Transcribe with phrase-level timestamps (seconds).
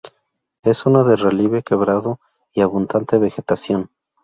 [0.63, 2.19] Es zona de relieve quebrado
[2.53, 3.91] y abundante vegetación.